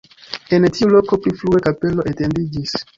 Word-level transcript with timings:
En 0.57 0.65
tiu 0.77 0.89
loko 0.95 1.21
pli 1.27 1.37
frue 1.43 1.63
kapelo 1.69 2.11
etendiĝis. 2.15 2.79